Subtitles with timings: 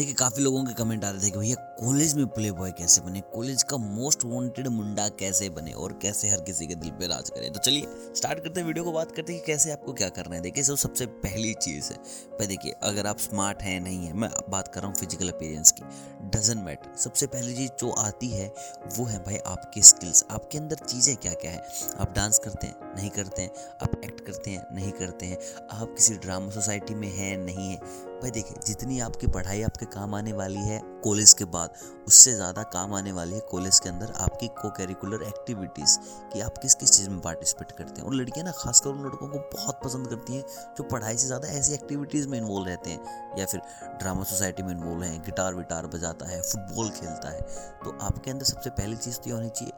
[0.00, 3.00] देखिए, काफ़ी लोगों के कमेंट आ रहे थे कि भैया कॉलेज में प्ले बॉय कैसे
[3.00, 3.20] बने?
[3.20, 5.72] कॉलेज का मोस्ट वांटेड मुंडा कैसे बने?
[5.72, 7.50] और कैसे हर किसी के दिल पे राज करे?
[7.50, 10.34] तो चलिए स्टार्ट करते हैं वीडियो को, बात करते हैं कि कैसे आपको क्या करना
[10.34, 11.96] है। देखिए, सब सबसे पहली चीज़ है
[12.30, 15.72] भाई देखिए, अगर आप स्मार्ट हैं, नहीं है, मैं बात कर रहा हूँ फ़िज़िकल अपीयरेंस
[15.72, 15.84] की।
[16.30, 18.52] डजेंट मैटर सबसे पहली चीज़ जो आती है,
[18.96, 21.62] वो है भाई आपके स्किल्स आपके अंदर चीज़ें क्या क्या है?
[22.00, 23.50] आप डांस करते हैं, नहीं करते हैं?
[23.82, 25.38] आप एक्ट करते हैं, नहीं करते हैं?
[25.70, 28.09] आप किसी ड्रामा सोसाइटी में हैं, नहीं है?
[28.22, 31.74] भाई देखिए, जितनी आपकी पढ़ाई आपके काम आने वाली है कॉलेज के बाद,
[32.08, 35.96] उससे ज़्यादा काम आने वाली है कॉलेज के अंदर आपकी को करिकुलर एक्टिविटीज़
[36.32, 39.28] कि आप किस किस चीज़ में पार्टिसिपेट करते हैं। और लड़कियाँ ना, खासकर उन लड़कों
[39.28, 40.42] को बहुत पसंद करती हैं
[40.78, 43.60] जो पढ़ाई से ज़्यादा ऐसी एक्टिविटीज़ में इन्वॉल्व रहते हैं। या फिर
[43.94, 47.40] ड्रामा सोसाइटी में इन्वॉल्व हैं गिटार विटार बजाता है फुटबॉल खेलता है।
[47.84, 49.72] तो आपके अंदर सबसे पहली चीज़ तो ये होनी चाहिए,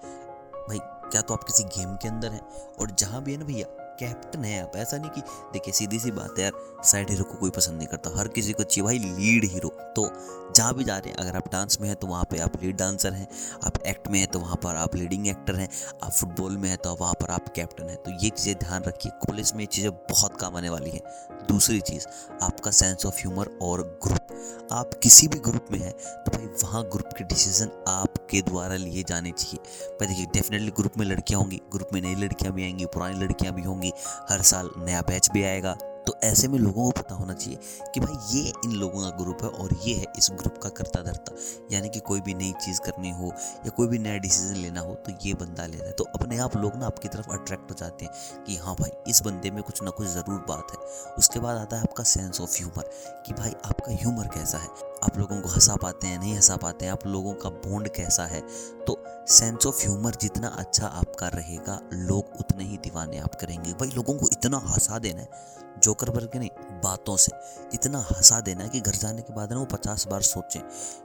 [0.68, 2.42] भाई, क्या तो आप किसी गेम के अंदर हैं?
[2.80, 3.66] और जहाँ भी है ना भैया
[4.02, 5.20] कैप्टन है आप ऐसा नहीं कि,
[5.52, 6.52] देखिए सीधी सी बात है यार
[6.84, 10.08] साइड हीरो को कोई पसंद नहीं करता, हर किसी को चाहिए भाई लीड हीरो तो
[10.56, 12.76] जहाँ भी जा रहे हैं, अगर आप डांस में हैं तो वहाँ पे आप लीड
[12.76, 13.28] डांसर हैं,
[13.64, 15.68] आप एक्ट में हैं तो वहाँ पर आप लीडिंग एक्टर हैं,
[16.02, 19.12] आप फुटबॉल में हैं तो वहाँ पर आप कैप्टन हैं। तो ये चीज़ें ध्यान रखिए
[19.26, 21.00] कॉलेज में ये चीज़ें बहुत काम आने वाली हैं।
[21.48, 22.06] दूसरी चीज़,
[22.42, 24.26] आपका सेंस ऑफ़ ह्यूमर और ग्रुप
[24.72, 29.02] आप किसी भी ग्रुप में हैं तो भाई वहाँ ग्रुप के डिसीज़न आपके द्वारा लिए
[29.08, 29.58] जाने चाहिए।
[29.90, 33.54] भाई देखिए डेफिनेटली ग्रुप में लड़कियाँ होंगी ग्रुप में नई लड़कियाँ भी आएँगी, पुरानी लड़कियाँ
[33.54, 33.92] भी होंगी,
[34.30, 37.58] हर साल नया बैच भी आएगा। तो ऐसे में लोगों को पता होना चाहिए
[37.94, 41.02] कि भाई ये इन लोगों का ग्रुप है और ये है इस ग्रुप का करता
[41.02, 41.34] धरता
[41.72, 43.32] यानी कि कोई भी नई चीज़ करनी हो
[43.66, 46.38] या कोई भी नया डिसीज़न लेना हो तो ये बंदा ले रहा है। तो अपने
[46.38, 49.62] आप लोग ना आपकी तरफ़ अट्रैक्ट हो जाते हैं कि हाँ भाई, इस बंदे में
[49.62, 50.78] कुछ ना कुछ ज़रूर बात है।
[51.18, 52.90] उसके बाद आता है आपका सेंस ऑफ़ ह्यूमर
[53.26, 54.68] कि भाई आपका ह्यूमर कैसा है?
[55.04, 56.92] आप लोगों को हंसा पाते हैं, नहीं हंसा पाते हैं?
[56.92, 58.40] आप लोगों का बॉन्ड कैसा है?
[58.86, 63.88] तो सेंस ऑफ़ ह्यूमर जितना अच्छा आपका रहेगा, लोग उतने ही दीवाने आप करेंगे। भाई,
[63.88, 66.48] लोगों को इतना हंसा देना है जोकर के नहीं,
[66.82, 67.32] बातों से,
[67.74, 70.60] इतना हंसा देना है कि घर जाने के बाद ना वो पचास बार सोचें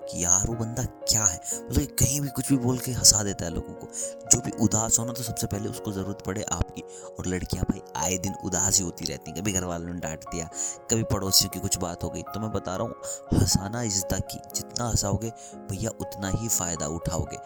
[0.05, 1.39] कि यार वो बंदा क्या है?
[1.69, 3.87] मतलब कहीं भी कुछ भी बोल के हंसा देता है लोगों को।
[4.31, 6.81] जो भी उदास होना तो सबसे पहले उसको ज़रूरत पड़े आपकी।
[7.19, 10.29] और लड़कियाँ भाई, आए दिन उदास ही होती रहती हैं। कभी घर वालों ने डांट
[10.31, 10.49] दिया,
[10.91, 14.39] कभी पड़ोसियों की कुछ बात हो गई। तो मैं बता रहा हूँ, हंसाना इज़्ज़त की,
[14.55, 15.31] जितना हंसाओगे,
[15.71, 17.37] भैया, उतना ही फ़ायदा उठाओगे।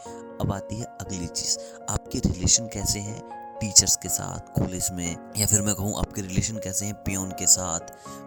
[0.41, 1.57] अब आती है अगली चीज़।
[1.89, 5.17] आपके रिलेशन कैसे हैं टीचर्स के साथ कॉलेज में?
[5.37, 7.79] या फिर मैं कहूँ, आपके रिलेशन कैसे हैं पियोन के साथ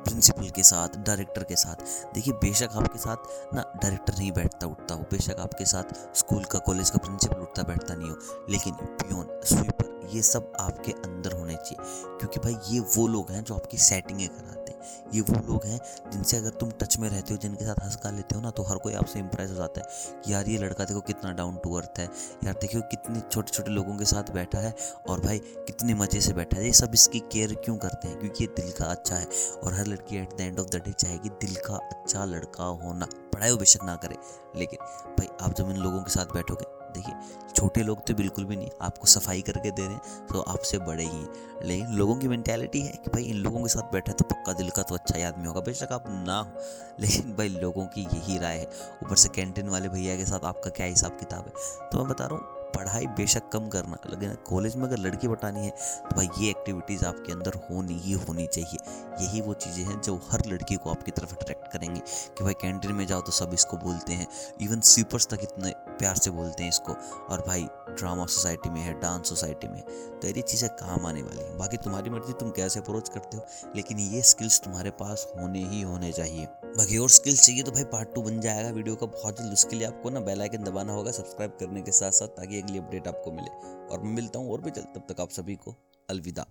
[0.05, 1.75] प्रिंसिपल के साथ डायरेक्टर के साथ?
[2.15, 3.17] देखिए, बेशक आपके साथ
[3.55, 7.63] ना डायरेक्टर नहीं बैठता उठता हो। बेशक आपके साथ स्कूल का कॉलेज का प्रिंसिपल उठता
[7.63, 8.17] बैठता नहीं हो।
[8.51, 13.43] लेकिन पियोन स्वीपर ये सब आपके अंदर होने चाहिए। क्योंकि भाई ये वो लोग हैं
[13.45, 15.81] जो आपकी सेटिंगें कराते हैं। ये वो लोग हैं
[16.13, 18.63] जिनसे अगर तुम टच में रहते हो, जिनके साथ हंस का लेते हो ना तो
[18.63, 21.75] हर कोई आपसे इंप्रेस हो जाता है कि यार ये लड़का देखो कितना डाउन टू
[21.75, 22.05] अर्थ है।
[22.45, 24.75] यार देखियो कितने छोटे छोटे लोगों के साथ बैठा है
[25.09, 28.19] और भाई कितने मज़े से बैठा है। ये सब इसकी केयर क्यों करते हैं?
[28.21, 29.27] क्योंकि ये दिल का अच्छा है
[29.65, 33.07] और हर लड़की at the end of the day चाहेगी दिल का अच्छा लड़का होना।
[33.35, 34.17] पढ़ाई बेशक ना करे,
[34.57, 34.79] लेकिन
[35.17, 37.15] भाई आप जब इन लोगों के साथ बैठोगे देखिए,
[37.55, 41.05] छोटे लोग तो बिल्कुल भी नहीं, आपको सफ़ाई करके दे रहे हैं तो आपसे बड़े
[41.05, 41.28] ही। हैं
[41.65, 44.71] लेकिन लोगों की मैंटेलिटी है कि भाई इन लोगों के साथ बैठा तो पक्का दिल
[44.71, 46.62] का तो अच्छा ही आदमी होगा, बेशक आप ना हो।
[47.00, 48.71] लेकिन भाई लोगों की यही राय है।
[49.05, 51.88] ऊपर से कैंटीन वाले भैया के साथ आपका क्या हिसाब किताब है?
[51.93, 55.61] तो मैं बता रहा हूँ पढ़ाई बेशक कम करना, लेकिन कॉलेज में अगर लड़की बटानी
[55.61, 58.79] है तो भाई ये एक्टिविटीज़ आपके अंदर होनी ही होनी चाहिए।
[59.21, 62.93] यही वो चीज़ें हैं जो हर लड़की को आपकी तरफ़ अट्रैक्ट करेंगी कि भाई कैंटीन
[62.93, 64.27] में जाओ तो सब इसको बोलते हैं।
[64.61, 68.93] इवन स्वीपर्स तक इतने प्यार से बोलते हैं इसको। और भाई ड्रामा सोसाइटी में है
[69.00, 69.81] डांस सोसाइटी में
[70.21, 73.47] तो ये चीज़ें काम आने वाली हैं। बाकी तुम्हारी मर्ज़ी, तुम कैसे अप्रोच करते हो?
[73.77, 77.84] लेकिन ये स्किल्स तुम्हारे पास होने ही होने चाहिए। बाकी और स्किल्स चाहिए तो भाई
[77.84, 80.93] पार्ट टू बन जाएगा वीडियो का। बहुत जल्द उसके लिए आपको ना बेल आइकन दबाना
[80.93, 83.50] होगा सब्सक्राइब करने के साथ साथ ताकि अगली अपडेट आपको मिले।
[83.87, 85.75] और मैं मिलता हूँ और भी जल्द, तब तक आप सभी को
[86.09, 86.47] अलविदा।